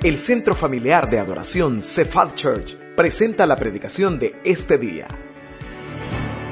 [0.00, 5.08] El Centro Familiar de Adoración Cephal Church presenta la predicación de este día.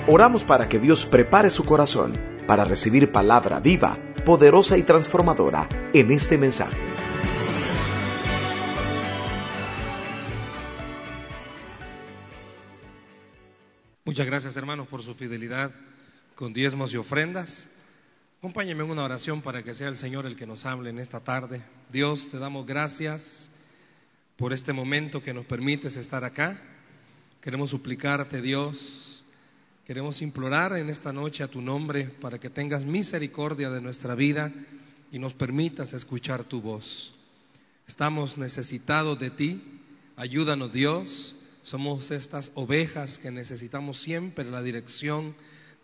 [0.08, 2.12] Oramos para que Dios prepare su corazón
[2.48, 6.76] para recibir palabra viva, poderosa y transformadora en este mensaje.
[14.04, 15.70] Muchas gracias hermanos por su fidelidad
[16.34, 17.68] con diezmos y ofrendas.
[18.38, 21.20] Acompáñenme en una oración para que sea el Señor el que nos hable en esta
[21.20, 21.62] tarde.
[21.90, 23.50] Dios, te damos gracias
[24.36, 26.60] por este momento que nos permites estar acá.
[27.40, 29.24] Queremos suplicarte, Dios,
[29.86, 34.52] queremos implorar en esta noche a tu nombre para que tengas misericordia de nuestra vida
[35.10, 37.14] y nos permitas escuchar tu voz.
[37.88, 39.62] Estamos necesitados de ti.
[40.14, 41.36] Ayúdanos, Dios.
[41.62, 45.34] Somos estas ovejas que necesitamos siempre la dirección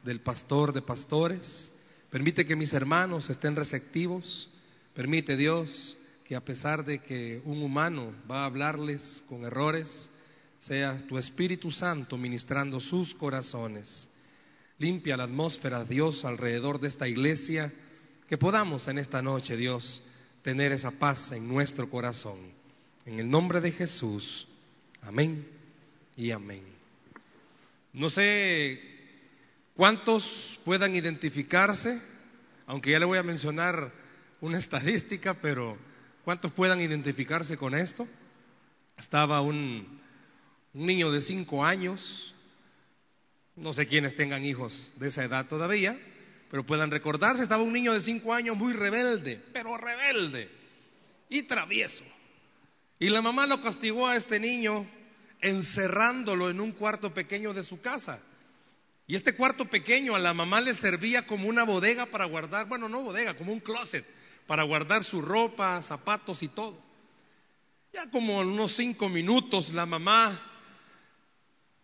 [0.04, 1.71] del pastor de pastores.
[2.12, 4.50] Permite que mis hermanos estén receptivos.
[4.92, 10.10] Permite Dios que a pesar de que un humano va a hablarles con errores,
[10.58, 14.10] sea tu Espíritu Santo ministrando sus corazones.
[14.78, 17.72] Limpia la atmósfera, Dios, alrededor de esta iglesia,
[18.28, 20.02] que podamos en esta noche, Dios,
[20.42, 22.38] tener esa paz en nuestro corazón.
[23.06, 24.48] En el nombre de Jesús,
[25.00, 25.48] amén
[26.14, 26.64] y amén.
[27.94, 28.91] No sé
[29.74, 32.00] ¿Cuántos puedan identificarse?
[32.66, 33.90] Aunque ya le voy a mencionar
[34.42, 35.78] una estadística, pero
[36.24, 38.06] ¿cuántos puedan identificarse con esto?
[38.98, 40.00] Estaba un,
[40.74, 42.34] niño de cinco años,
[43.56, 45.98] no sé quiénes tengan hijos de esa edad todavía,
[46.50, 50.50] pero puedan recordarse, estaba un niño de cinco años muy rebelde, pero rebelde
[51.30, 52.04] y travieso.
[52.98, 54.86] Y la mamá lo castigó a este niño
[55.40, 58.20] encerrándolo en un cuarto pequeño de su casa.
[59.12, 62.88] Y este cuarto pequeño a la mamá le servía como una bodega para guardar, bueno,
[62.88, 64.06] no bodega, como un closet,
[64.46, 66.82] para guardar su ropa, zapatos y todo.
[67.92, 70.42] Ya como en unos cinco minutos la mamá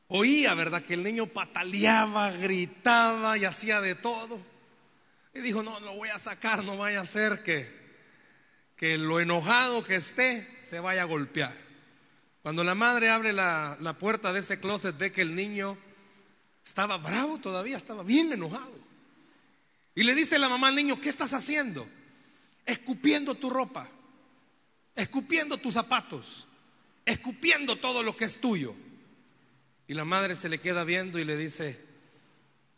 [0.06, 0.82] oía, ¿verdad?
[0.82, 4.40] Que el niño pataleaba, gritaba y hacía de todo.
[5.34, 7.70] Y dijo, no, lo voy a sacar, no vaya a ser que,
[8.74, 11.54] que lo enojado que esté se vaya a golpear.
[12.40, 15.76] Cuando la madre abre la, la puerta de ese closet ve que el niño
[16.68, 18.78] estaba bravo todavía, estaba bien enojado.
[19.94, 21.88] Y le dice la mamá al niño, ¿qué estás haciendo?
[22.66, 23.88] Escupiendo tu ropa,
[24.94, 26.46] escupiendo tus zapatos,
[27.06, 28.74] escupiendo todo lo que es tuyo.
[29.86, 31.82] Y la madre se le queda viendo y le dice,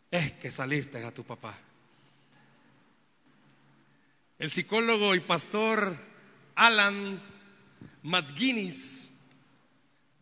[0.09, 1.59] es que saliste a tu papá.
[4.39, 5.97] El psicólogo y pastor
[6.55, 7.21] Alan
[8.03, 9.11] McGuinness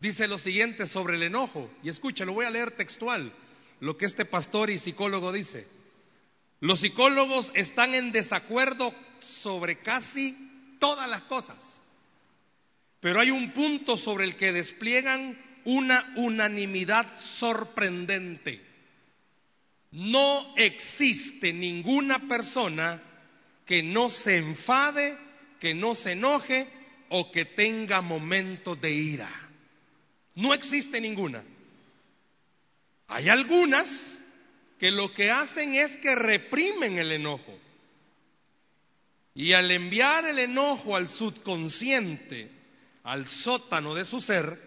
[0.00, 3.32] dice lo siguiente sobre el enojo, y escucha, lo voy a leer textual
[3.80, 5.66] lo que este pastor y psicólogo dice.
[6.60, 10.36] Los psicólogos están en desacuerdo sobre casi
[10.78, 11.80] todas las cosas,
[13.00, 18.64] pero hay un punto sobre el que despliegan una unanimidad sorprendente.
[19.90, 23.02] No existe ninguna persona
[23.64, 25.18] que no se enfade,
[25.58, 26.68] que no se enoje
[27.08, 29.30] o que tenga momentos de ira.
[30.34, 31.42] No existe ninguna.
[33.10, 34.20] Hay algunas
[34.78, 37.58] que lo que hacen es que reprimen el enojo.
[39.34, 42.50] Y al enviar el enojo al subconsciente,
[43.02, 44.60] al sótano de su ser,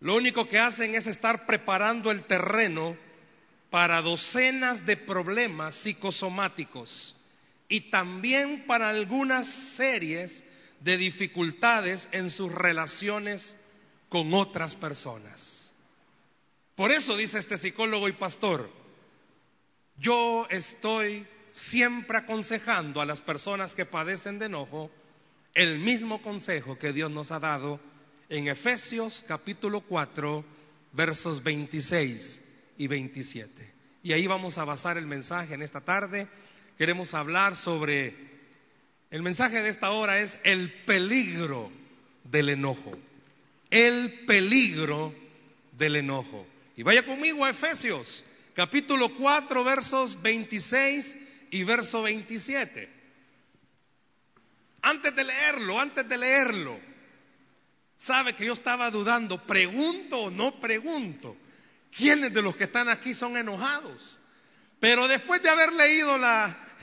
[0.00, 2.96] lo único que hacen es estar preparando el terreno
[3.70, 7.14] para docenas de problemas psicosomáticos
[7.68, 10.42] y también para algunas series
[10.80, 13.56] de dificultades en sus relaciones
[14.08, 15.57] con otras personas.
[16.78, 18.70] Por eso dice este psicólogo y pastor,
[19.96, 24.88] yo estoy siempre aconsejando a las personas que padecen de enojo
[25.54, 27.80] el mismo consejo que Dios nos ha dado
[28.28, 30.44] en Efesios capítulo 4
[30.92, 32.42] versos 26
[32.78, 33.74] y 27.
[34.04, 36.28] Y ahí vamos a basar el mensaje en esta tarde.
[36.78, 38.14] Queremos hablar sobre,
[39.10, 41.72] el mensaje de esta hora es el peligro
[42.22, 42.92] del enojo.
[43.68, 45.12] El peligro
[45.72, 46.46] del enojo.
[46.78, 51.18] Y vaya conmigo a Efesios, capítulo 4, versos 26
[51.50, 52.88] y verso 27.
[54.82, 56.78] Antes de leerlo, antes de leerlo,
[57.96, 61.36] sabe que yo estaba dudando, pregunto o no pregunto,
[61.90, 64.20] ¿quiénes de los que están aquí son enojados?
[64.78, 66.16] Pero después de haber leído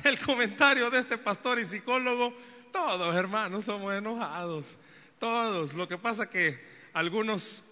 [0.03, 2.37] el comentario de este pastor y psicólogo,
[2.73, 4.77] todos hermanos somos enojados,
[5.19, 5.73] todos.
[5.73, 6.59] Lo que pasa que
[6.91, 7.63] algunos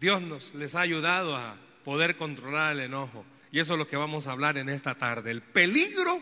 [0.00, 3.24] Dios nos les ha ayudado a poder controlar el enojo.
[3.50, 5.30] Y eso es lo que vamos a hablar en esta tarde.
[5.30, 6.20] El peligro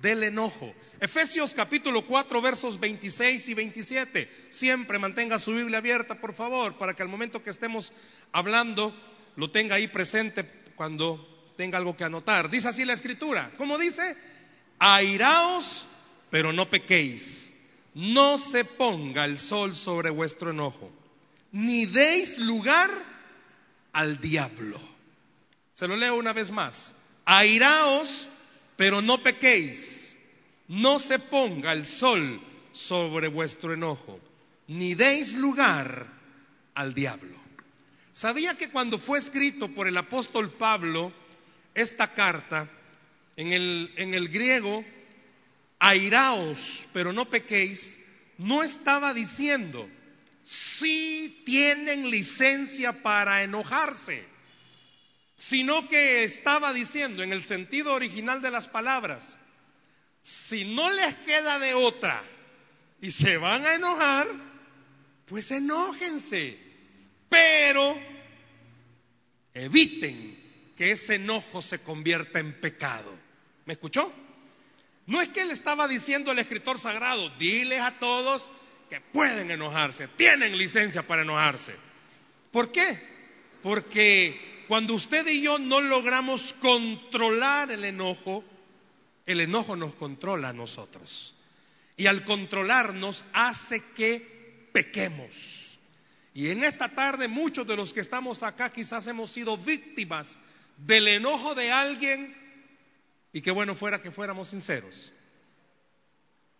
[0.00, 0.74] del enojo.
[1.00, 4.30] Efesios capítulo 4 versos 26 y 27.
[4.50, 7.92] Siempre mantenga su Biblia abierta, por favor, para que al momento que estemos
[8.32, 8.94] hablando
[9.36, 12.50] lo tenga ahí presente cuando tenga algo que anotar.
[12.50, 13.50] Dice así la escritura.
[13.56, 14.16] ¿Cómo dice?
[14.78, 15.88] Airaos,
[16.30, 17.54] pero no pequéis.
[17.94, 20.90] No se ponga el sol sobre vuestro enojo,
[21.52, 22.90] ni deis lugar
[23.92, 24.80] al diablo.
[25.72, 26.94] Se lo leo una vez más.
[27.24, 28.28] Airaos,
[28.76, 30.16] pero no pequéis.
[30.68, 32.40] No se ponga el sol
[32.72, 34.20] sobre vuestro enojo,
[34.68, 36.06] ni deis lugar
[36.74, 37.36] al diablo.
[38.12, 41.12] ¿Sabía que cuando fue escrito por el apóstol Pablo
[41.74, 42.68] esta carta,
[43.36, 44.84] en el, en el griego,
[45.78, 48.00] airaos, pero no pequéis,
[48.38, 49.88] no estaba diciendo,
[50.46, 54.24] si tienen licencia para enojarse,
[55.34, 59.40] sino que estaba diciendo en el sentido original de las palabras,
[60.22, 62.22] si no les queda de otra
[63.00, 64.28] y se van a enojar,
[65.24, 66.56] pues enójense,
[67.28, 67.98] pero
[69.52, 73.12] eviten que ese enojo se convierta en pecado.
[73.64, 74.12] ¿Me escuchó?
[75.06, 78.48] No es que él estaba diciendo al escritor sagrado, diles a todos
[78.88, 81.74] que pueden enojarse, tienen licencia para enojarse.
[82.52, 83.00] ¿Por qué?
[83.62, 88.44] Porque cuando usted y yo no logramos controlar el enojo,
[89.26, 91.34] el enojo nos controla a nosotros.
[91.96, 95.78] Y al controlarnos hace que pequemos.
[96.34, 100.38] Y en esta tarde muchos de los que estamos acá quizás hemos sido víctimas
[100.76, 102.36] del enojo de alguien
[103.32, 105.12] y qué bueno fuera que fuéramos sinceros.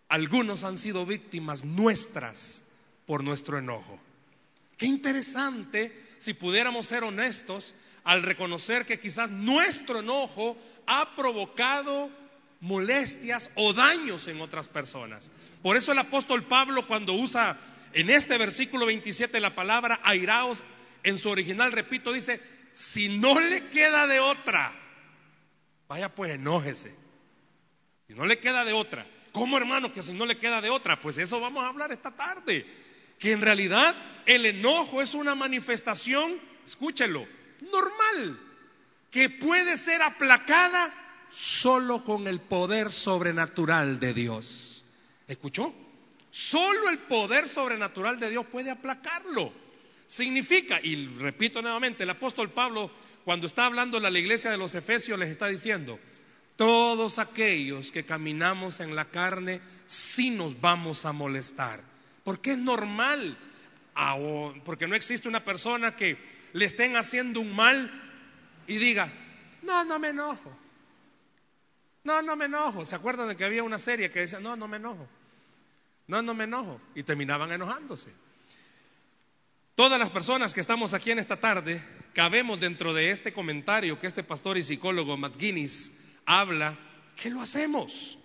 [0.08, 2.62] Algunos han sido víctimas nuestras
[3.06, 3.98] por nuestro enojo.
[4.76, 7.74] Qué interesante si pudiéramos ser honestos
[8.04, 10.56] al reconocer que quizás nuestro enojo
[10.86, 12.10] ha provocado
[12.60, 15.30] molestias o daños en otras personas.
[15.62, 17.58] Por eso el apóstol Pablo cuando usa
[17.92, 20.62] en este versículo 27 la palabra airaos,
[21.02, 22.40] en su original, repito, dice,
[22.72, 24.72] si no le queda de otra,
[25.88, 26.94] vaya pues enójese.
[28.06, 29.06] Si no le queda de otra.
[29.36, 30.98] ¿Cómo hermano que si no le queda de otra?
[30.98, 32.64] Pues eso vamos a hablar esta tarde.
[33.18, 33.94] Que en realidad
[34.24, 37.26] el enojo es una manifestación, escúchelo,
[37.70, 38.40] normal,
[39.10, 40.90] que puede ser aplacada
[41.28, 44.84] solo con el poder sobrenatural de Dios.
[45.28, 45.74] ¿Escuchó?
[46.30, 49.52] Solo el poder sobrenatural de Dios puede aplacarlo.
[50.06, 52.90] Significa, y repito nuevamente, el apóstol Pablo
[53.26, 56.00] cuando está hablando a la iglesia de los Efesios les está diciendo,
[56.56, 61.80] todos aquellos que caminamos en la carne sí nos vamos a molestar,
[62.24, 63.38] porque es normal,
[64.64, 66.18] porque no existe una persona que
[66.52, 67.90] le estén haciendo un mal
[68.66, 69.12] y diga,
[69.62, 70.56] no, no me enojo,
[72.04, 72.84] no, no me enojo.
[72.84, 75.06] ¿Se acuerdan de que había una serie que decía, no, no me enojo,
[76.06, 76.80] no, no me enojo?
[76.94, 78.10] Y terminaban enojándose.
[79.74, 84.06] Todas las personas que estamos aquí en esta tarde cabemos dentro de este comentario que
[84.06, 85.92] este pastor y psicólogo Matt Guinness
[86.26, 86.76] habla,
[87.17, 88.19] ¿qué lo hacemos?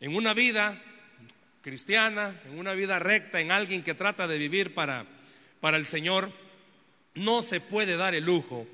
[0.00, 0.82] En una vida
[1.62, 5.06] cristiana, en una vida recta, en alguien que trata de vivir para,
[5.60, 6.32] para el Señor,
[7.14, 8.66] no se puede dar el lujo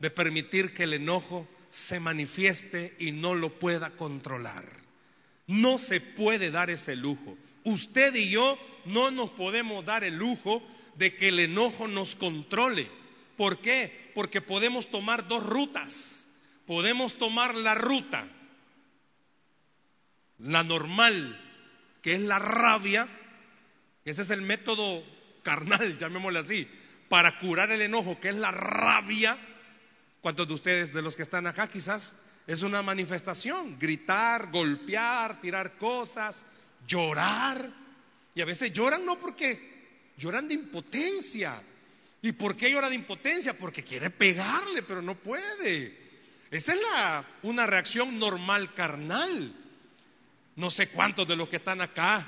[0.00, 4.64] de permitir que el enojo se manifieste y no lo pueda controlar.
[5.46, 7.36] No se puede dar ese lujo.
[7.64, 10.62] Usted y yo no nos podemos dar el lujo
[10.96, 12.88] de que el enojo nos controle.
[13.36, 14.10] ¿Por qué?
[14.14, 16.28] Porque podemos tomar dos rutas.
[16.66, 18.26] Podemos tomar la ruta,
[20.38, 21.40] la normal,
[22.02, 23.08] que es la rabia.
[24.04, 25.04] Ese es el método
[25.42, 26.68] carnal, llamémosle así,
[27.08, 29.38] para curar el enojo, que es la rabia.
[30.20, 32.14] ¿Cuántos de ustedes, de los que están acá, quizás
[32.46, 33.78] es una manifestación?
[33.78, 36.44] Gritar, golpear, tirar cosas,
[36.86, 37.70] llorar.
[38.34, 41.62] Y a veces lloran no porque lloran de impotencia.
[42.22, 43.52] ¿Y por qué llora de impotencia?
[43.52, 46.03] Porque quiere pegarle, pero no puede.
[46.54, 49.52] Esa es la, una reacción normal carnal.
[50.56, 52.26] No sé cuántos de los que están acá.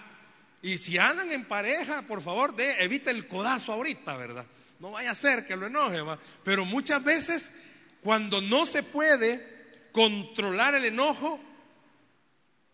[0.63, 4.45] Y si andan en pareja, por favor, de, evite el codazo ahorita, ¿verdad?
[4.81, 6.03] No vaya a ser que lo enoje.
[6.43, 7.53] Pero muchas veces,
[8.01, 11.39] cuando no se puede controlar el enojo,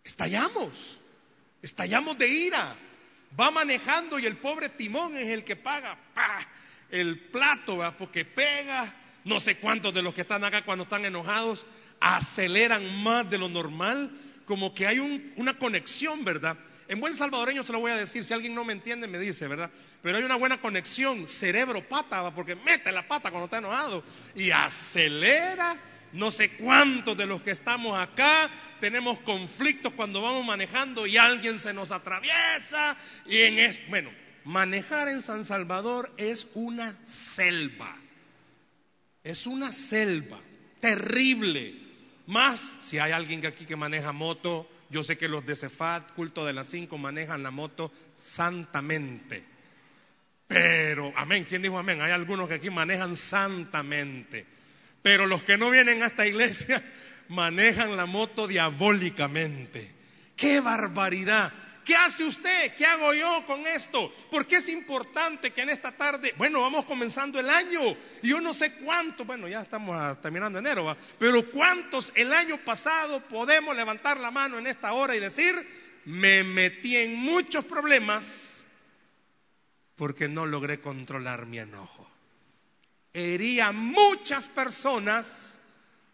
[0.04, 1.00] estallamos.
[1.60, 2.76] Estallamos de ira
[3.38, 5.98] va manejando y el pobre timón es el que paga
[6.90, 8.94] el plato, porque pega.
[9.24, 11.66] No sé cuántos de los que están acá cuando están enojados
[12.00, 14.10] aceleran más de lo normal,
[14.46, 14.98] como que hay
[15.36, 16.56] una conexión, ¿verdad?
[16.88, 19.46] En buen salvadoreño se lo voy a decir, si alguien no me entiende me dice,
[19.46, 19.70] ¿verdad?
[20.02, 24.02] Pero hay una buena conexión cerebro-pata, porque mete la pata cuando está enojado
[24.34, 25.76] y acelera
[26.12, 28.50] no sé cuántos de los que estamos acá
[28.80, 34.10] tenemos conflictos cuando vamos manejando y alguien se nos atraviesa y en es bueno,
[34.44, 38.01] manejar en San Salvador es una selva.
[39.24, 40.40] Es una selva
[40.80, 41.74] terrible.
[42.26, 46.44] Más si hay alguien aquí que maneja moto, yo sé que los de Cefat, culto
[46.44, 49.44] de las cinco, manejan la moto santamente.
[50.48, 52.02] Pero, amén, ¿quién dijo amén?
[52.02, 54.44] Hay algunos que aquí manejan santamente.
[55.00, 56.82] Pero los que no vienen a esta iglesia
[57.28, 59.90] manejan la moto diabólicamente.
[60.36, 61.52] ¡Qué barbaridad!
[61.84, 62.74] ¿Qué hace usted?
[62.76, 64.12] ¿Qué hago yo con esto?
[64.30, 68.54] Porque es importante que en esta tarde, bueno, vamos comenzando el año y yo no
[68.54, 70.96] sé cuántos, bueno, ya estamos terminando enero, ¿va?
[71.18, 75.54] pero cuántos el año pasado podemos levantar la mano en esta hora y decir,
[76.04, 78.66] me metí en muchos problemas
[79.96, 82.08] porque no logré controlar mi enojo.
[83.12, 85.60] Hería a muchas personas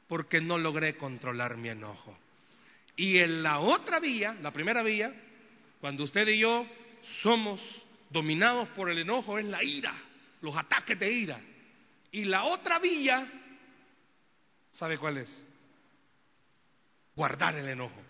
[0.09, 2.19] porque no logré controlar mi enojo.
[2.97, 5.15] Y en la otra vía, la primera vía,
[5.81, 6.67] cuando usted y yo
[7.03, 9.95] somos dominados por el enojo, es la ira,
[10.41, 11.41] los ataques de ira.
[12.11, 13.31] Y la otra vía,
[14.71, 15.45] ¿sabe cuál es?
[17.15, 18.03] Guardar el enojo.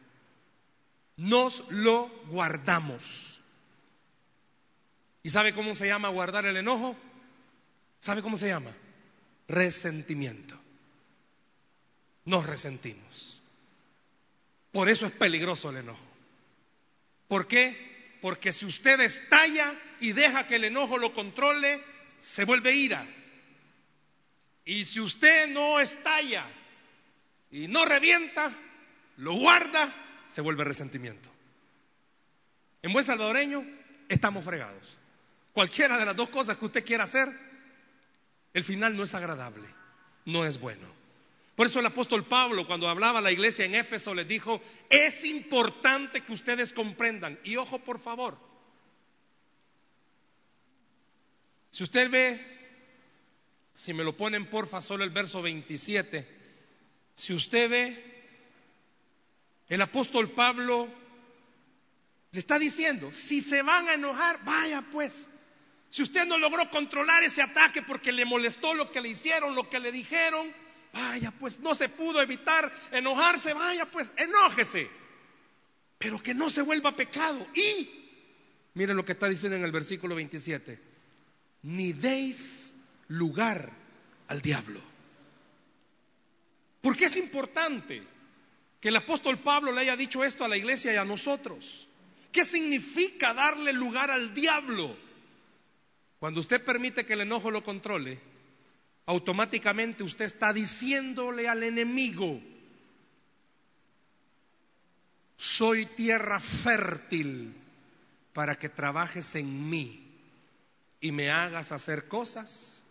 [1.16, 3.40] Nos lo guardamos.
[5.22, 6.96] ¿Y sabe cómo se llama guardar el enojo?
[7.98, 8.70] ¿Sabe cómo se llama?
[9.48, 10.56] Resentimiento.
[12.24, 13.42] Nos resentimos.
[14.70, 16.07] Por eso es peligroso el enojo.
[17.28, 18.18] ¿Por qué?
[18.20, 21.82] Porque si usted estalla y deja que el enojo lo controle,
[22.18, 23.06] se vuelve ira.
[24.64, 26.44] Y si usted no estalla
[27.50, 28.52] y no revienta,
[29.18, 29.94] lo guarda,
[30.26, 31.30] se vuelve resentimiento.
[32.82, 33.64] En buen salvadoreño,
[34.08, 34.98] estamos fregados.
[35.52, 37.28] Cualquiera de las dos cosas que usted quiera hacer,
[38.54, 39.68] el final no es agradable,
[40.24, 40.97] no es bueno.
[41.58, 45.24] Por eso el apóstol Pablo, cuando hablaba a la iglesia en Éfeso, les dijo, es
[45.24, 47.36] importante que ustedes comprendan.
[47.42, 48.38] Y ojo, por favor,
[51.68, 52.40] si usted ve,
[53.72, 56.28] si me lo ponen porfa, solo el verso 27,
[57.16, 58.04] si usted ve,
[59.68, 60.86] el apóstol Pablo
[62.30, 65.28] le está diciendo, si se van a enojar, vaya pues.
[65.90, 69.68] Si usted no logró controlar ese ataque porque le molestó lo que le hicieron, lo
[69.68, 70.54] que le dijeron,
[70.92, 74.88] Vaya, pues no se pudo evitar enojarse, vaya, pues enójese.
[75.98, 77.46] Pero que no se vuelva pecado.
[77.54, 77.88] Y,
[78.74, 80.80] miren lo que está diciendo en el versículo 27,
[81.62, 82.74] ni deis
[83.08, 83.70] lugar
[84.28, 84.80] al diablo.
[86.80, 88.02] Porque es importante
[88.80, 91.88] que el apóstol Pablo le haya dicho esto a la iglesia y a nosotros.
[92.30, 94.96] ¿Qué significa darle lugar al diablo?
[96.20, 98.20] Cuando usted permite que el enojo lo controle,
[99.08, 102.42] automáticamente usted está diciéndole al enemigo,
[105.34, 107.54] soy tierra fértil
[108.34, 110.06] para que trabajes en mí
[111.00, 112.82] y me hagas hacer cosas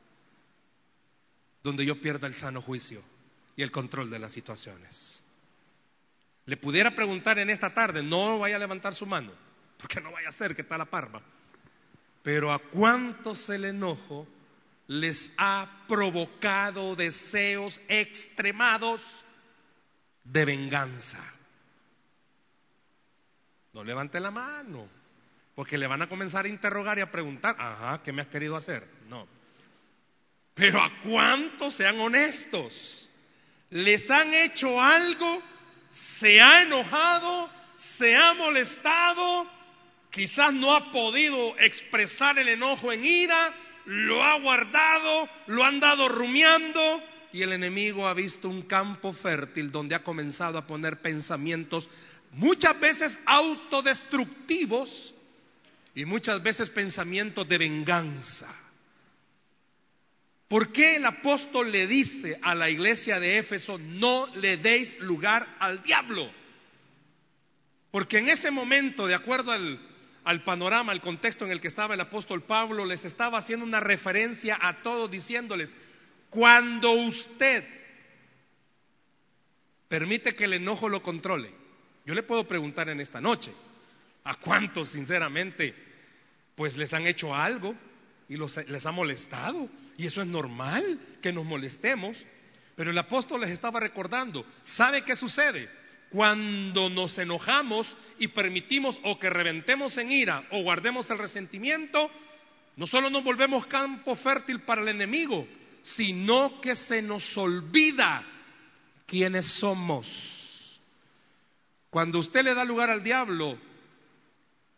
[1.62, 3.04] donde yo pierda el sano juicio
[3.56, 5.24] y el control de las situaciones.
[6.48, 9.34] Le pudiera preguntar en esta tarde, no vaya a levantar su mano,
[9.78, 11.22] porque no vaya a ser que está la parva,
[12.24, 14.28] pero a cuántos el enojo
[14.88, 19.26] les ha provocado deseos extremados
[20.24, 21.24] de venganza.
[23.74, 24.88] No levante la mano,
[25.56, 28.56] porque le van a comenzar a interrogar y a preguntar, ajá, ¿qué me has querido
[28.56, 28.88] hacer?
[29.10, 29.28] No.
[30.54, 33.10] Pero a cuántos sean honestos,
[33.70, 35.42] les han hecho algo,
[35.90, 39.48] se ha enojado, se ha molestado,
[40.10, 43.54] quizás no ha podido expresar el enojo en ira,
[43.88, 47.02] lo ha guardado, lo han dado rumiando
[47.32, 51.90] y el enemigo ha visto un campo fértil donde ha comenzado a poner pensamientos
[52.34, 55.16] muchas veces autodestructivos
[55.96, 58.54] y muchas veces pensamientos de venganza.
[60.50, 65.48] ¿Por qué el apóstol le dice a la iglesia de Éfeso, no le deis lugar
[65.60, 66.30] al diablo?
[67.92, 69.80] Porque en ese momento, de acuerdo al
[70.28, 73.80] al panorama, al contexto en el que estaba el apóstol Pablo, les estaba haciendo una
[73.80, 75.78] referencia a todos diciéndoles,
[76.30, 77.64] cuando usted
[79.88, 81.50] permite que el enojo lo controle,
[82.06, 83.54] yo le puedo preguntar en esta noche,
[84.26, 85.74] ¿a cuántos sinceramente
[86.56, 87.74] pues les han hecho algo
[88.28, 89.70] y les ha molestado?
[89.98, 92.26] Y eso es normal que nos molestemos,
[92.76, 95.70] pero el apóstol les estaba recordando, ¿sabe qué sucede?
[96.10, 102.10] Cuando nos enojamos y permitimos o que reventemos en ira o guardemos el resentimiento,
[102.78, 105.48] no solo nos volvemos campo fértil para el enemigo,
[105.82, 108.24] sino que se nos olvida
[109.06, 110.80] quiénes somos.
[111.90, 113.58] Cuando usted le da lugar al diablo,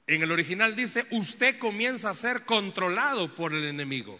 [0.08, 4.20] en el original dice, usted comienza a ser controlado por el enemigo.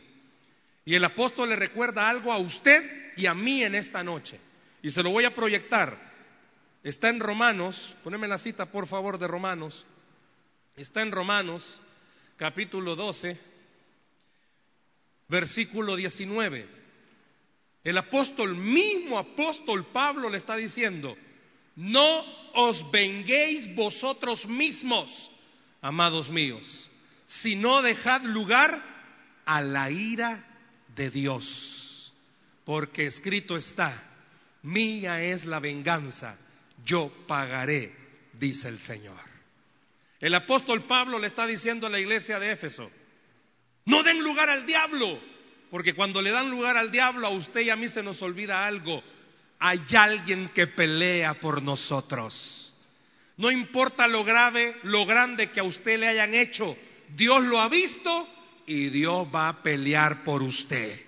[0.86, 4.40] Y el apóstol le recuerda algo a usted y a mí en esta noche.
[4.82, 6.09] Y se lo voy a proyectar.
[6.84, 9.86] Está en Romanos, poneme la cita por favor de Romanos.
[10.78, 11.82] Está en Romanos
[12.38, 13.38] capítulo 12,
[15.28, 16.66] versículo 19.
[17.84, 21.18] El apóstol, mismo apóstol Pablo le está diciendo,
[21.76, 25.32] no os venguéis vosotros mismos,
[25.82, 26.90] amados míos,
[27.28, 28.84] sino dejad lugar
[29.46, 30.46] a la ira
[30.96, 32.14] de Dios.
[32.64, 33.92] Porque escrito está,
[34.62, 36.38] mía es la venganza,
[36.86, 37.96] yo pagaré,
[38.34, 39.18] dice el Señor.
[40.20, 42.92] El apóstol Pablo le está diciendo a la iglesia de Éfeso,
[43.86, 45.20] no den lugar al diablo,
[45.72, 48.66] porque cuando le dan lugar al diablo, a usted y a mí se nos olvida
[48.66, 49.04] algo.
[49.60, 52.74] Hay alguien que pelea por nosotros.
[53.38, 56.78] No importa lo grave, lo grande que a usted le hayan hecho,
[57.16, 58.28] Dios lo ha visto
[58.66, 61.00] y Dios va a pelear por usted.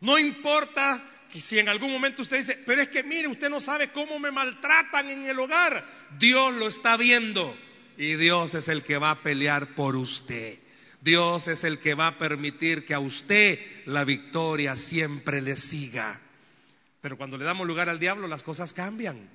[0.00, 3.58] No importa que si en algún momento usted dice, pero es que mire, usted no
[3.58, 5.82] sabe cómo me maltratan en el hogar,
[6.18, 7.56] Dios lo está viendo
[7.96, 10.58] y Dios es el que va a pelear por usted.
[11.00, 16.20] Dios es el que va a permitir que a usted la victoria siempre le siga.
[17.00, 19.30] Pero cuando le damos lugar al diablo, las cosas cambian.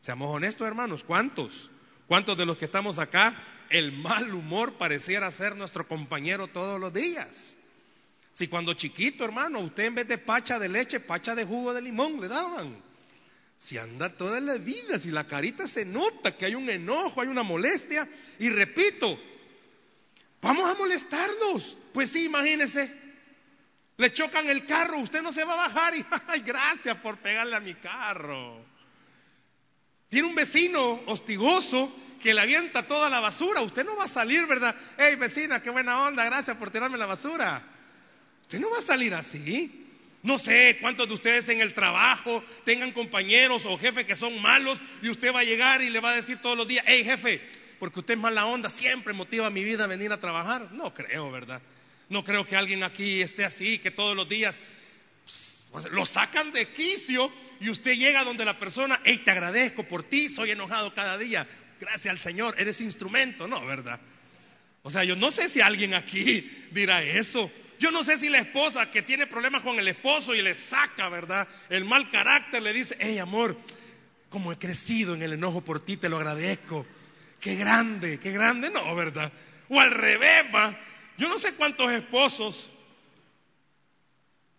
[0.00, 1.70] Seamos honestos, hermanos, ¿cuántos?
[2.08, 3.36] ¿Cuántos de los que estamos acá,
[3.68, 7.58] el mal humor pareciera ser nuestro compañero todos los días?
[8.34, 11.80] Si cuando chiquito, hermano, usted en vez de pacha de leche, pacha de jugo de
[11.80, 12.76] limón le daban.
[13.56, 17.28] Si anda toda la vida, si la carita se nota que hay un enojo, hay
[17.28, 18.06] una molestia,
[18.38, 19.18] y repito,
[20.44, 21.74] Vamos a molestarnos.
[21.94, 22.94] Pues sí, imagínese.
[23.96, 27.56] Le chocan el carro, usted no se va a bajar y, ay, gracias por pegarle
[27.56, 28.62] a mi carro.
[30.10, 31.90] Tiene un vecino hostigoso
[32.22, 33.62] que le avienta toda la basura.
[33.62, 34.76] Usted no va a salir, ¿verdad?
[34.98, 37.62] Hey, vecina, qué buena onda, gracias por tirarme la basura.
[38.44, 39.80] Usted no va a salir así.
[40.22, 44.80] No sé cuántos de ustedes en el trabajo tengan compañeros o jefes que son malos
[45.02, 47.42] y usted va a llegar y le va a decir todos los días, hey jefe,
[47.78, 50.72] porque usted es mala onda, siempre motiva mi vida a venir a trabajar.
[50.72, 51.60] No creo, ¿verdad?
[52.08, 54.60] No creo que alguien aquí esté así, que todos los días
[55.70, 60.04] pues, lo sacan de quicio y usted llega donde la persona, hey, te agradezco por
[60.04, 61.46] ti, soy enojado cada día,
[61.80, 64.00] gracias al Señor, eres instrumento, no, ¿verdad?
[64.82, 67.50] O sea, yo no sé si alguien aquí dirá eso.
[67.78, 71.08] Yo no sé si la esposa que tiene problemas con el esposo y le saca,
[71.08, 71.48] ¿verdad?
[71.68, 73.56] El mal carácter le dice, hey, amor,
[74.30, 76.86] como he crecido en el enojo por ti, te lo agradezco
[77.44, 79.30] qué grande, qué grande, no, ¿verdad?
[79.68, 80.74] O al revés, va.
[81.18, 82.72] Yo no sé cuántos esposos,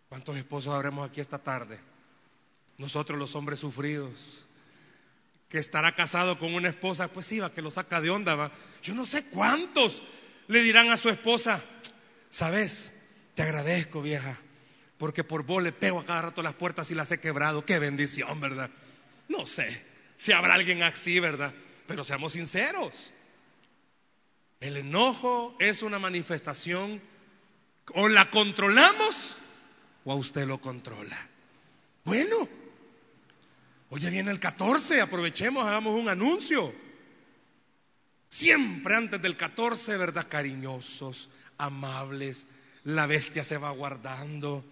[0.08, 1.80] cuántos esposos habremos aquí esta tarde.
[2.78, 4.46] Nosotros los hombres sufridos,
[5.50, 8.52] que estará casado con una esposa, pues sí, va, que lo saca de onda, va.
[8.84, 10.04] Yo no sé cuántos
[10.48, 11.64] le dirán a su esposa,
[12.30, 12.92] sabes,
[13.36, 14.38] te agradezco, vieja,
[14.98, 17.66] porque por vos le pego a cada rato las puertas y las he quebrado.
[17.66, 18.70] Qué bendición, ¿verdad?
[19.28, 21.54] No sé si habrá alguien así, ¿verdad?
[21.88, 23.12] Pero seamos sinceros.
[24.60, 27.02] El enojo es una manifestación,
[27.94, 29.40] o la controlamos
[30.06, 31.18] o a usted lo controla.
[32.04, 32.48] Bueno,
[33.90, 36.74] hoy ya viene el 14, aprovechemos, hagamos un anuncio.
[38.28, 40.28] Siempre antes del 14, ¿verdad?
[40.28, 42.48] Cariñosos, amables,
[42.86, 44.64] la bestia se va guardando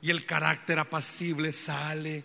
[0.00, 2.24] y el carácter apacible sale.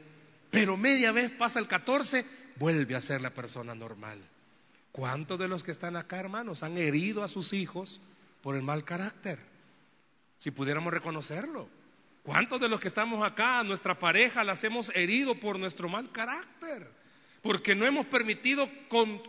[0.49, 2.25] Pero media vez pasa el 14,
[2.57, 4.19] vuelve a ser la persona normal.
[4.91, 7.99] ¿Cuántos de los que están acá, hermanos, han herido a sus hijos
[8.41, 9.39] por el mal carácter?
[10.37, 11.67] Si pudiéramos reconocerlo.
[12.21, 16.11] ¿Cuántos de los que estamos acá, a nuestra pareja, las hemos herido por nuestro mal
[16.11, 16.87] carácter?
[17.41, 18.69] Porque no hemos permitido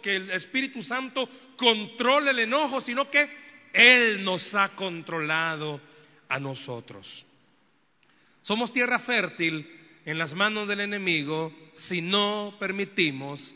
[0.01, 3.29] que el Espíritu Santo controle el enojo, sino que
[3.73, 5.81] Él nos ha controlado
[6.35, 7.25] a nosotros.
[8.43, 9.71] Somos tierra fértil
[10.05, 13.55] en las manos del enemigo si no permitimos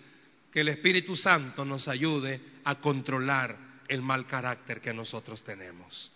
[0.53, 6.12] que el Espíritu Santo nos ayude a controlar el mal carácter que nosotros tenemos.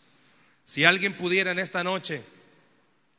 [0.64, 2.22] Si alguien pudiera en esta noche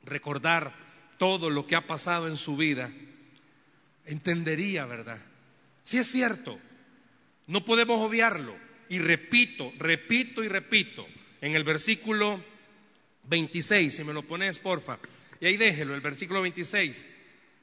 [0.06, 0.74] recordar
[1.18, 2.94] todo lo que ha pasado en su vida,
[4.06, 5.22] entendería, ¿verdad?
[5.82, 6.58] Si es cierto,
[7.48, 8.56] no podemos obviarlo.
[8.88, 11.06] Y repito, repito y repito,
[11.42, 12.53] en el versículo
[13.26, 15.00] 26, si me lo pones, porfa,
[15.40, 17.08] y ahí déjelo, el versículo 26,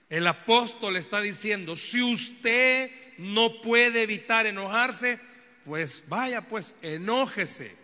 [0.09, 5.21] el apóstol está diciendo, si usted no puede evitar enojarse,
[5.65, 7.75] pues vaya, pues enójese.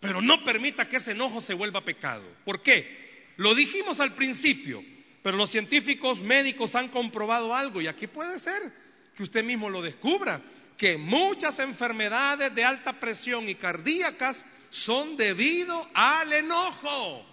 [0.00, 2.24] Pero no permita que ese enojo se vuelva pecado.
[2.44, 3.32] ¿Por qué?
[3.36, 4.82] Lo dijimos al principio,
[5.22, 8.72] Pero los científicos médicos han comprobado algo y aquí puede ser
[9.16, 10.40] que usted mismo lo descubra,
[10.78, 17.26] que muchas enfermedades de alta presión y cardíacas son debido al enojo.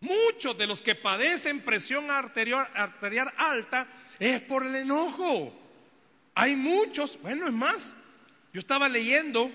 [0.00, 3.88] Muchos de los que padecen presión arterial, alta
[4.20, 5.52] es por el enojo.
[6.34, 7.96] Hay muchos, bueno, es más,
[8.52, 9.50] yo estaba leyendo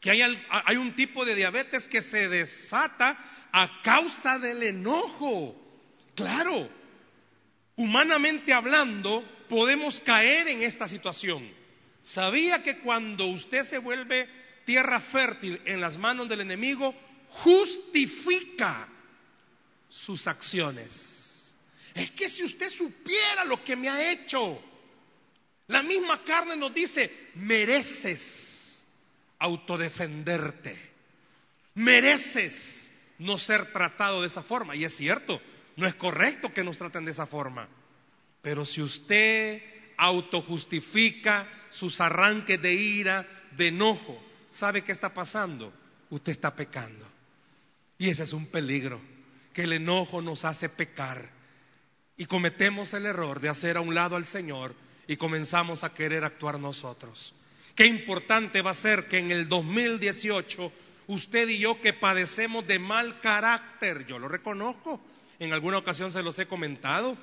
[0.00, 3.16] que hay, un tipo de diabetes que se desata
[3.52, 5.54] a causa del enojo.
[6.16, 6.68] Claro,
[7.76, 11.65] humanamente hablando, podemos caer en esta situación.
[12.06, 14.28] ¿Sabía que cuando usted se vuelve
[14.64, 16.94] tierra fértil en las manos del enemigo,
[17.26, 18.88] justifica
[19.88, 21.56] sus acciones?
[21.94, 24.62] Es que si usted supiera lo que me ha hecho,
[25.66, 28.86] la misma carne nos dice, mereces
[29.40, 30.78] autodefenderte,
[31.74, 34.76] mereces no ser tratado de esa forma.
[34.76, 35.42] Y es cierto,
[35.74, 37.68] no es correcto que nos traten de esa forma.
[38.42, 45.72] Pero si usted autojustifica sus arranques de ira, de enojo, ¿sabe qué está pasando?
[46.10, 47.06] Usted está pecando.
[47.98, 49.00] Y ese es un peligro,
[49.52, 51.30] que el enojo nos hace pecar.
[52.16, 54.74] Y cometemos el error de hacer a un lado al Señor
[55.06, 57.34] y comenzamos a querer actuar nosotros.
[57.74, 60.72] Qué importante va a ser que en el 2018
[61.08, 65.00] usted y yo que padecemos de mal carácter, yo lo reconozco,
[65.38, 67.16] en alguna ocasión se los he comentado,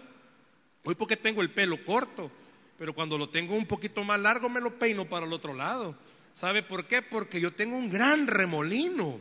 [0.83, 2.31] hoy porque tengo el pelo corto,
[2.77, 5.95] pero cuando lo tengo un poquito más largo me lo peino para el otro lado.
[6.33, 7.01] ¿Sabe por qué?
[7.01, 9.19] Porque yo tengo un gran remolino.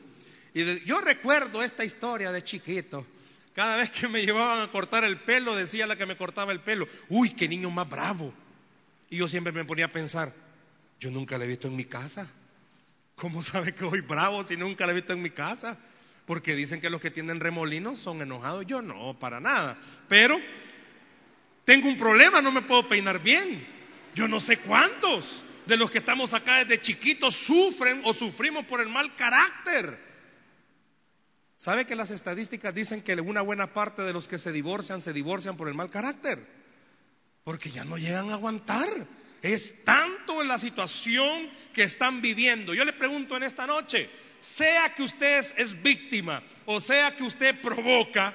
[0.54, 3.06] Y yo recuerdo esta historia de chiquito.
[3.54, 6.60] Cada vez que me llevaban a cortar el pelo, decía la que me cortaba el
[6.60, 8.32] pelo, uy, qué niño más bravo.
[9.10, 10.32] Y yo siempre me ponía a pensar,
[10.98, 12.28] yo nunca lo he visto en mi casa.
[13.14, 15.76] ¿Cómo sabe que soy bravo si nunca lo he visto en mi casa?
[16.24, 18.64] Porque dicen que los que tienen remolinos son enojados.
[18.66, 19.78] Yo no, para nada.
[20.08, 20.38] Pero
[21.64, 23.66] tengo un problema, no me puedo peinar bien.
[24.14, 28.80] Yo no sé cuántos de los que estamos acá desde chiquitos sufren o sufrimos por
[28.80, 29.98] el mal carácter.
[31.56, 35.12] ¿Sabe que las estadísticas dicen que una buena parte de los que se divorcian se
[35.12, 36.62] divorcian por el mal carácter?
[37.44, 38.88] porque ya no llegan a aguantar.
[39.42, 42.74] Es tanto la situación que están viviendo.
[42.74, 47.60] Yo le pregunto en esta noche, sea que usted es, víctima o sea que usted
[47.60, 48.34] provoca,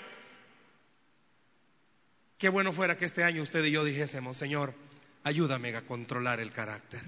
[2.38, 4.74] qué bueno fuera que este año usted y yo dijésemos, Señor,
[5.24, 7.02] ayúdame a controlar el carácter,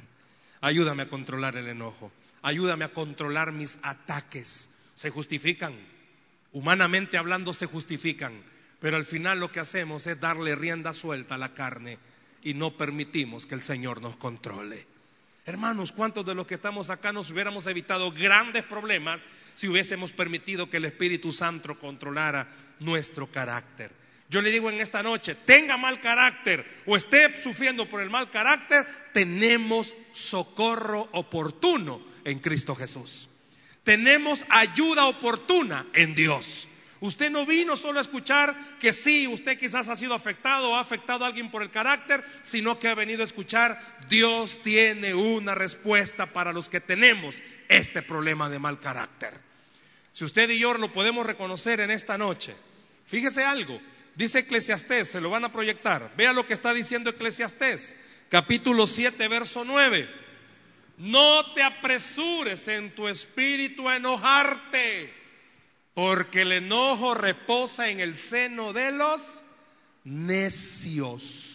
[0.62, 2.12] ayúdame a controlar el enojo,
[2.42, 4.70] ayúdame a controlar mis ataques.
[4.96, 5.74] Se justifican,
[6.52, 8.44] humanamente hablando se justifican
[8.80, 11.98] pero al final lo que hacemos es darle rienda suelta a la carne
[12.42, 14.86] y no permitimos que el Señor nos controle.
[15.46, 20.70] Hermanos, ¿cuántos de los que estamos acá nos hubiéramos evitado grandes problemas si hubiésemos permitido
[20.70, 22.48] que el Espíritu Santo controlara
[22.80, 23.92] nuestro carácter?
[24.30, 28.30] Yo le digo en esta noche, tenga mal carácter o esté sufriendo por el mal
[28.30, 33.28] carácter, tenemos socorro oportuno en Cristo Jesús.
[33.84, 36.68] Tenemos ayuda oportuna en Dios.
[37.02, 40.82] Usted no vino solo a escuchar que sí, usted quizás ha sido afectado o ha
[40.82, 45.56] afectado a alguien por el carácter, sino que ha venido a escuchar, Dios tiene una
[45.56, 49.34] respuesta para los que tenemos este problema de mal carácter.
[50.12, 52.54] Si usted y yo lo podemos reconocer en esta noche,
[53.06, 53.80] fíjese algo,
[54.16, 57.96] dice Eclesiastés, se lo van a proyectar, vea lo que está diciendo Eclesiastés,
[58.30, 60.10] capítulo 7, verso 9.
[60.98, 65.14] No te apresures en tu espíritu a enojarte
[65.94, 69.44] porque el enojo reposa en el seno de los
[70.04, 71.50] necios.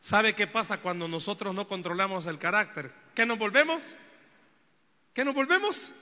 [0.00, 2.92] ¿Sabe qué pasa cuando nosotros no controlamos el carácter?
[3.14, 3.96] ¿Qué nos volvemos?
[5.12, 5.92] ¿Qué nos volvemos?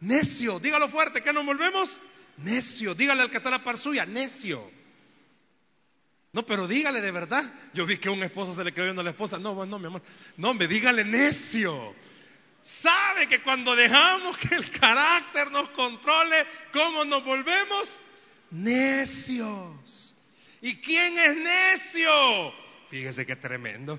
[0.00, 0.60] Necio.
[0.60, 1.98] Dígalo fuerte, ¿qué nos volvemos?
[2.42, 2.94] Necio.
[2.94, 4.70] Dígale al que está la par suya, necio.
[6.32, 7.52] No, pero dígale de verdad.
[7.74, 9.38] Yo vi que un esposo se le quedó viendo a la esposa.
[9.38, 10.02] No, no, mi amor.
[10.36, 11.94] No, me dígale necio
[12.62, 18.02] sabe que cuando dejamos que el carácter nos controle, ¿cómo nos volvemos?
[18.50, 20.14] Necios.
[20.60, 22.52] ¿Y quién es necio?
[22.88, 23.98] Fíjese qué tremendo.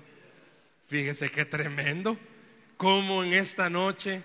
[0.88, 2.18] Fíjese qué tremendo.
[2.78, 4.22] Como en esta noche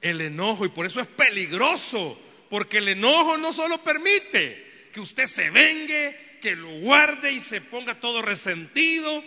[0.00, 5.26] el enojo, y por eso es peligroso, porque el enojo no solo permite que usted
[5.26, 9.22] se vengue, que lo guarde y se ponga todo resentido,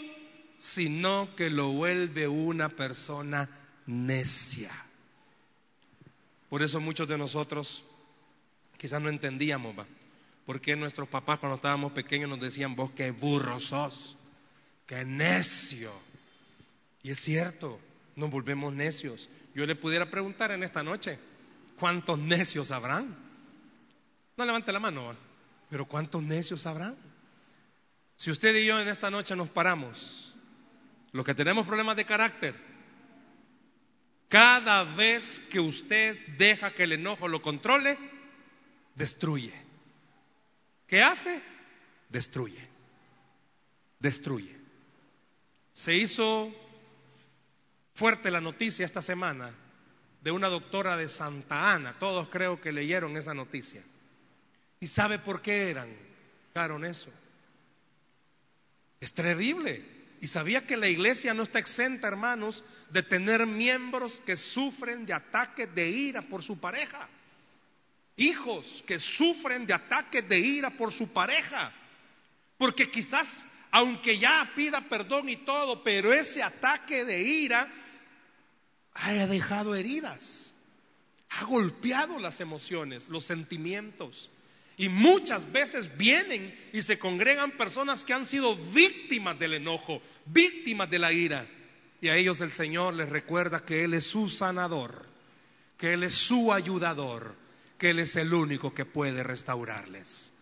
[0.57, 3.49] sino que lo vuelve una persona
[3.85, 4.71] necia.
[6.49, 7.83] Por eso muchos de nosotros
[8.77, 9.85] quizás no entendíamos, ¿va?
[10.45, 14.17] ¿Por qué nuestros papás cuando estábamos pequeños nos decían, vos qué burro sos,
[14.87, 15.91] qué necio?
[17.03, 17.79] Y es cierto,
[18.15, 19.29] nos volvemos necios.
[19.53, 21.19] Yo le pudiera preguntar en esta noche,
[21.81, 23.17] ¿cuántos necios habrán?
[24.37, 25.15] No levante la mano.
[25.67, 26.95] Pero ¿cuántos necios habrán?
[28.15, 30.35] Si usted y yo en esta noche nos paramos,
[31.11, 32.53] los que tenemos problemas de carácter,
[34.29, 37.97] cada vez que usted deja que el enojo lo controle,
[38.93, 39.53] destruye.
[40.85, 41.41] ¿Qué hace?
[42.09, 42.63] Destruye.
[43.97, 44.55] Destruye.
[45.73, 46.53] Se hizo
[47.95, 49.51] fuerte la noticia esta semana
[50.21, 51.97] de una doctora de Santa Ana.
[51.99, 53.83] Todos creo que leyeron esa noticia.
[54.79, 55.89] ¿Y sabe por qué eran?
[56.53, 57.11] Caron eso.
[58.99, 59.83] Es terrible.
[60.21, 65.13] Y sabía que la iglesia no está exenta, hermanos, de tener miembros que sufren de
[65.13, 67.09] ataques de ira por su pareja.
[68.17, 71.73] Hijos que sufren de ataques de ira por su pareja.
[72.59, 77.67] Porque quizás, aunque ya pida perdón y todo, pero ese ataque de ira
[78.93, 80.53] haya dejado heridas,
[81.29, 84.29] ha golpeado las emociones, los sentimientos.
[84.77, 90.89] Y muchas veces vienen y se congregan personas que han sido víctimas del enojo, víctimas
[90.89, 91.45] de la ira.
[92.01, 95.05] Y a ellos el Señor les recuerda que Él es su sanador,
[95.77, 97.35] que Él es su ayudador,
[97.77, 100.33] que Él es el único que puede restaurarles.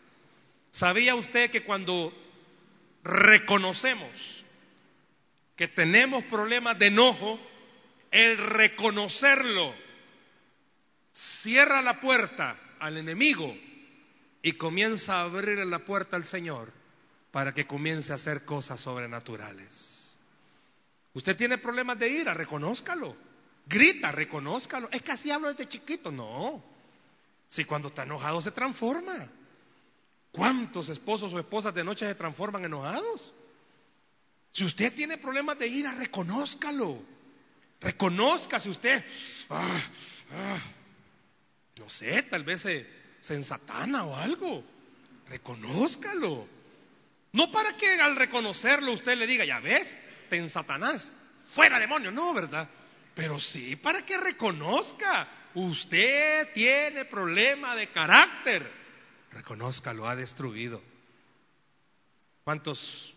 [0.71, 2.13] ¿Sabía usted que cuando
[3.03, 4.45] reconocemos
[5.55, 7.37] que tenemos problemas de enojo,
[8.11, 9.73] el reconocerlo
[11.11, 13.55] cierra la puerta al enemigo
[14.41, 16.71] y comienza a abrir la puerta al Señor
[17.31, 20.17] para que comience a hacer cosas sobrenaturales.
[21.13, 23.15] Usted tiene problemas de ira, reconózcalo.
[23.65, 24.89] Grita, reconózcalo.
[24.91, 26.11] Es que así hablo desde chiquito.
[26.11, 26.63] No.
[27.47, 29.29] Si cuando está enojado se transforma.
[30.31, 33.33] ¿Cuántos esposos o esposas de noche se transforman enojados?
[34.51, 36.99] Si usted tiene problemas de ira, reconózcalo.
[37.81, 39.03] Reconozca si usted,
[39.49, 39.81] ah,
[40.31, 40.59] ah,
[41.77, 42.85] no sé, tal vez se,
[43.21, 44.63] se ensatana o algo.
[45.29, 46.47] Reconózcalo.
[47.31, 49.97] No para que al reconocerlo usted le diga, ya ves,
[50.29, 51.11] te ensatanás,
[51.47, 52.67] fuera demonio, no, ¿verdad?
[53.15, 58.69] Pero sí para que reconozca, usted tiene problema de carácter.
[59.31, 60.81] Reconozca, lo ha destruido.
[62.43, 63.13] ¿Cuántos?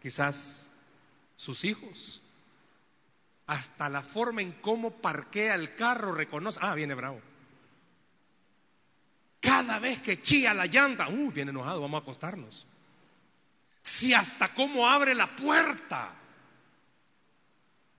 [0.00, 0.70] Quizás
[1.36, 2.20] sus hijos
[3.46, 6.58] hasta la forma en cómo parquea el carro reconoce.
[6.62, 7.20] Ah, viene bravo.
[9.40, 12.66] Cada vez que chilla la llanta, uh, viene enojado, vamos a acostarnos.
[13.82, 16.14] Si hasta cómo abre la puerta.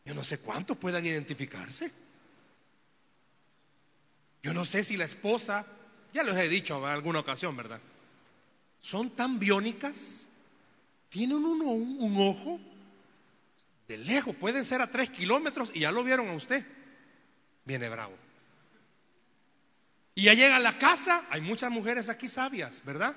[0.05, 1.91] Yo no sé cuántos puedan identificarse.
[4.41, 5.65] Yo no sé si la esposa,
[6.13, 7.79] ya les he dicho en alguna ocasión, ¿verdad?
[8.81, 10.25] Son tan biónicas,
[11.10, 12.60] tienen uno un, un ojo
[13.88, 16.65] de lejos, pueden ser a tres kilómetros y ya lo vieron a usted.
[17.65, 18.15] Viene bravo.
[20.15, 23.15] Y ya llega a la casa, hay muchas mujeres aquí sabias, ¿verdad?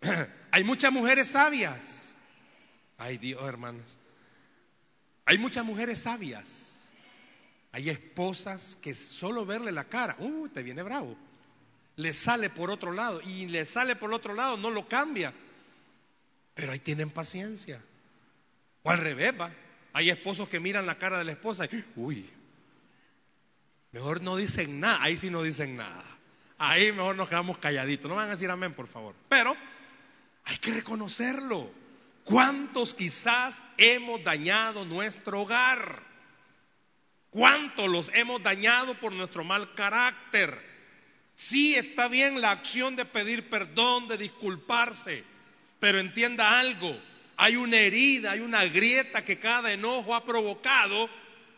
[0.50, 2.14] hay muchas mujeres sabias.
[2.98, 3.96] Ay Dios, hermanos.
[5.24, 6.90] Hay muchas mujeres sabias.
[7.72, 11.16] Hay esposas que solo verle la cara, uh, te viene bravo.
[11.96, 15.32] Le sale por otro lado y le sale por otro lado, no lo cambia.
[16.54, 17.80] Pero ahí tienen paciencia.
[18.82, 19.52] O al revés, va.
[19.92, 22.30] Hay esposos que miran la cara de la esposa y, uy,
[23.92, 25.02] mejor no dicen nada.
[25.02, 26.04] Ahí sí no dicen nada.
[26.58, 28.08] Ahí mejor nos quedamos calladitos.
[28.08, 29.14] No van a decir amén, por favor.
[29.28, 29.56] Pero
[30.44, 31.70] hay que reconocerlo.
[32.24, 36.02] ¿Cuántos quizás hemos dañado nuestro hogar?
[37.30, 40.70] ¿Cuántos los hemos dañado por nuestro mal carácter?
[41.34, 45.24] Sí está bien la acción de pedir perdón, de disculparse,
[45.78, 47.00] pero entienda algo,
[47.42, 51.08] hay una herida, hay una grieta que cada enojo ha provocado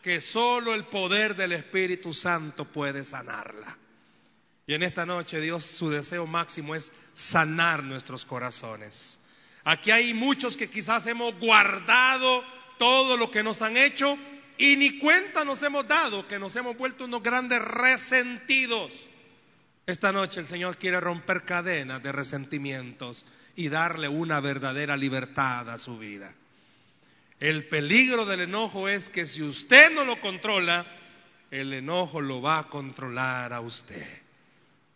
[0.01, 3.77] que solo el poder del Espíritu Santo puede sanarla.
[4.65, 9.19] Y en esta noche Dios su deseo máximo es sanar nuestros corazones.
[9.65, 12.45] Aquí hay muchos que quizás hemos guardado
[12.79, 14.17] todo lo que nos han hecho
[14.57, 19.09] y ni cuenta nos hemos dado que nos hemos vuelto unos grandes resentidos.
[19.85, 25.77] Esta noche el Señor quiere romper cadenas de resentimientos y darle una verdadera libertad a
[25.77, 26.33] su vida.
[27.39, 30.85] El peligro del enojo es que si usted no lo controla,
[31.51, 34.05] el enojo lo va a controlar a usted.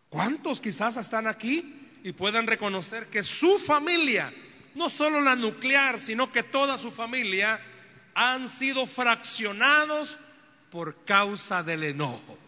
[0.09, 4.33] ¿Cuántos quizás están aquí y puedan reconocer que su familia,
[4.75, 7.59] no solo la nuclear, sino que toda su familia,
[8.13, 10.17] han sido fraccionados
[10.71, 12.39] por causa del enojo?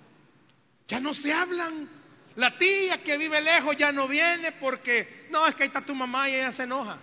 [0.88, 1.90] Ya no se hablan,
[2.40, 5.94] la tía que vive lejos ya no viene porque, no, es que ahí está tu
[5.94, 6.98] mamá y ella se enoja.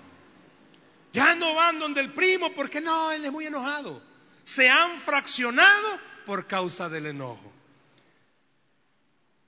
[1.12, 4.02] Ya no van donde el primo porque no, él es muy enojado.
[4.44, 7.52] Se han fraccionado por causa del enojo.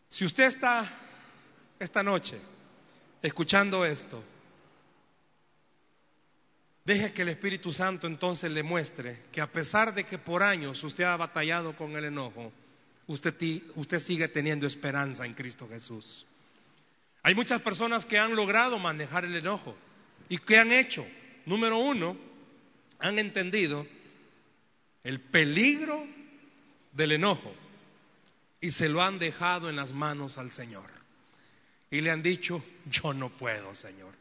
[0.08, 0.86] Si usted está
[1.78, 2.38] esta noche,
[3.22, 4.22] escuchando esto,
[6.84, 10.84] deje que el Espíritu Santo entonces le muestre que a pesar de que por años
[10.84, 12.52] usted ha batallado con el enojo,
[13.08, 16.26] usted, sigue teniendo esperanza en Cristo Jesús.
[17.22, 19.76] Hay muchas personas que han logrado manejar el enojo.
[20.28, 21.06] ¿Y qué han hecho?
[21.46, 22.16] Número uno,
[23.00, 23.86] han entendido
[25.02, 26.06] el peligro
[26.92, 27.54] del enojo
[28.60, 30.90] y se lo han dejado en las manos al Señor.
[31.90, 34.12] Y le han dicho, yo no puedo, Señor.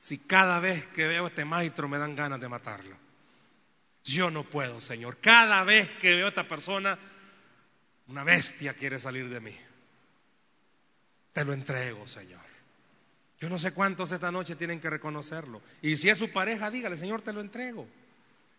[0.00, 2.96] Si cada vez que veo a este maestro me dan ganas de matarlo.
[4.02, 5.18] Yo no puedo, Señor.
[5.20, 6.98] Cada vez que veo a esta persona,
[8.08, 9.56] una bestia quiere salir de mí.
[11.32, 12.40] Te lo entrego, Señor.
[13.40, 15.60] Yo no sé cuántos esta noche tienen que reconocerlo.
[15.82, 17.86] Y si es su pareja, dígale, Señor, te lo entrego.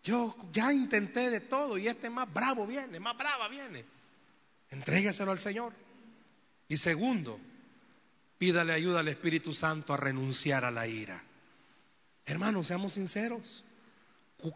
[0.04, 3.84] Yo ya intenté de todo y este más bravo viene, más brava viene.
[4.70, 5.72] Entrégueselo al Señor.
[6.68, 7.40] Y segundo,
[8.38, 11.22] pídale ayuda al Espíritu Santo a renunciar a la ira.
[12.26, 13.64] Hermanos, seamos sinceros.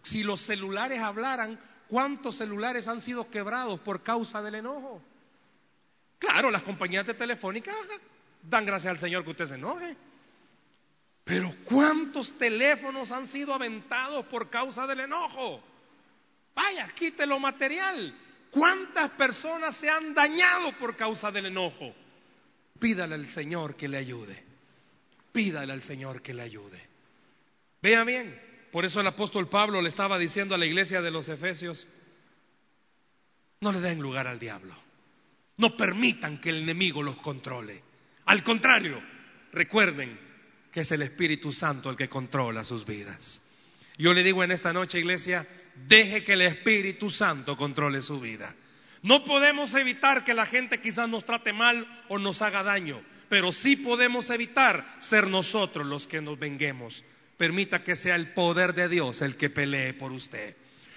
[0.03, 1.59] Si los celulares hablaran,
[1.90, 5.03] ¿cuántos celulares han sido quebrados por causa del enojo?
[6.18, 7.74] Claro, las compañías de telefónica
[8.48, 9.96] dan gracias al Señor que usted se enoje.
[11.24, 15.61] Pero ¿cuántos teléfonos han sido aventados por causa del enojo?
[16.55, 18.16] Vaya, quite lo material.
[18.50, 21.94] ¿Cuántas personas se han dañado por causa del enojo?
[22.79, 24.44] Pídale al Señor que le ayude.
[25.33, 26.88] Pídale al Señor que le ayude.
[27.83, 31.28] Vea bien, por eso el apóstol Pablo le estaba diciendo a la iglesia de los
[31.28, 31.87] Efesios,
[33.61, 34.74] no le den lugar al diablo.
[35.56, 37.83] No permitan que el enemigo los controle.
[38.26, 39.02] Al contrario,
[39.52, 40.18] recuerden
[40.72, 43.42] que es el Espíritu Santo el que controla sus vidas.
[43.98, 45.46] Yo le digo en esta noche, iglesia,
[45.88, 48.54] deje que el Espíritu Santo controle su vida.
[49.02, 53.52] No podemos evitar que la gente quizás nos trate mal o nos haga daño, pero
[53.52, 57.04] sí podemos evitar ser nosotros los que nos venguemos.
[57.40, 60.55] Permita que sea el poder de Dios el que pelee por usted.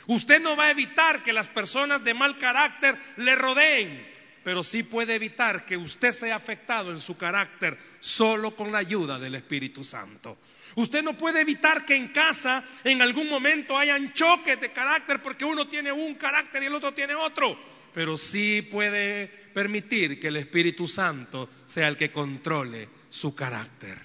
[0.07, 4.05] Usted no va a evitar que las personas de mal carácter le rodeen,
[4.43, 9.19] pero sí puede evitar que usted sea afectado en su carácter solo con la ayuda
[9.19, 10.37] del Espíritu Santo.
[10.75, 15.45] Usted no puede evitar que en casa en algún momento hayan choques de carácter porque
[15.45, 17.57] uno tiene un carácter y el otro tiene otro,
[17.93, 23.97] pero sí puede permitir que el Espíritu Santo sea el que controle su carácter.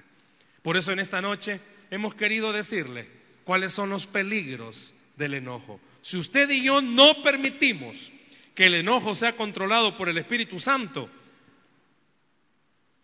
[0.62, 3.09] Por eso en esta noche hemos querido decirle
[3.44, 5.81] cuáles son los peligros del enojo.
[6.03, 8.12] Si usted y yo no permitimos
[8.55, 11.09] que el enojo sea controlado por el Espíritu Santo,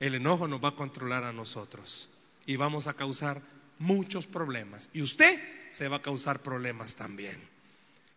[0.00, 2.08] el enojo nos va a controlar a nosotros
[2.46, 3.42] y vamos a causar
[3.78, 4.90] muchos problemas.
[4.92, 7.40] Y usted se va a causar problemas también.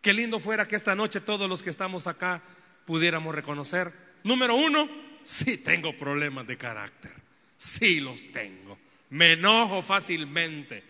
[0.02, 2.42] Qué lindo fuera que esta noche todos los que estamos acá
[2.86, 4.88] pudiéramos reconocer, número uno,
[5.22, 7.12] sí tengo problemas de carácter,
[7.56, 8.78] sí los tengo,
[9.10, 10.84] me enojo fácilmente,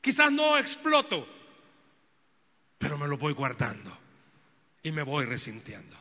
[0.00, 1.28] quizás no exploto,
[2.78, 3.96] pero me lo voy guardando
[4.82, 5.96] y me voy resintiendo.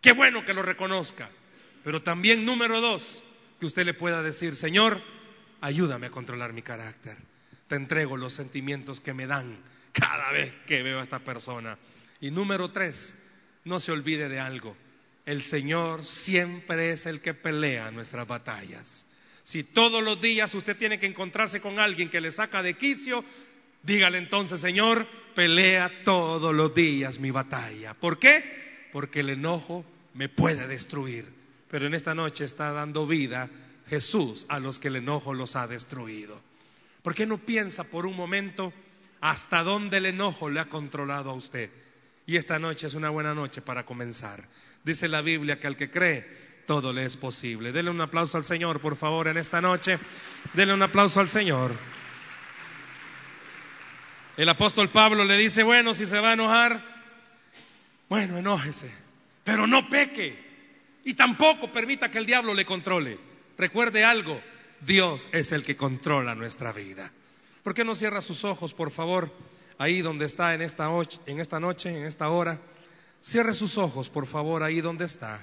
[0.00, 1.30] Qué bueno que lo reconozca.
[1.86, 3.22] Pero también número dos,
[3.60, 5.00] que usted le pueda decir, Señor,
[5.60, 7.16] ayúdame a controlar mi carácter.
[7.68, 9.56] Te entrego los sentimientos que me dan
[9.92, 11.78] cada vez que veo a esta persona.
[12.20, 13.14] Y número tres,
[13.64, 14.76] no se olvide de algo.
[15.26, 19.06] El Señor siempre es el que pelea nuestras batallas.
[19.46, 23.24] Si todos los días usted tiene que encontrarse con alguien que le saca de quicio,
[23.86, 25.06] Dígale entonces, Señor,
[25.36, 27.94] pelea todos los días mi batalla.
[27.94, 28.88] ¿Por qué?
[28.92, 31.24] Porque el enojo me puede destruir.
[31.70, 33.48] Pero en esta noche está dando vida
[33.88, 36.40] Jesús a los que el enojo los ha destruido.
[37.02, 38.72] ¿Por qué no piensa por un momento
[39.20, 41.70] hasta dónde el enojo le ha controlado a usted?
[42.26, 44.48] Y esta noche es una buena noche para comenzar.
[44.82, 46.26] Dice la Biblia que al que cree,
[46.66, 47.72] todo le es posible.
[47.72, 49.98] Denle un aplauso al Señor, por favor, en esta noche.
[50.52, 51.72] Denle un aplauso al Señor.
[54.36, 56.82] El apóstol Pablo le dice, bueno, si se va a enojar,
[58.08, 58.92] bueno, enójese,
[59.44, 60.44] pero no peque
[61.04, 63.18] y tampoco permita que el diablo le controle.
[63.56, 64.38] Recuerde algo,
[64.80, 67.10] Dios es el que controla nuestra vida.
[67.62, 69.32] ¿Por qué no cierra sus ojos, por favor,
[69.78, 70.90] ahí donde está en esta,
[71.26, 72.60] en esta noche, en esta hora?
[73.22, 75.42] Cierre sus ojos, por favor, ahí donde está.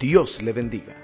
[0.00, 0.99] Dios le bendiga.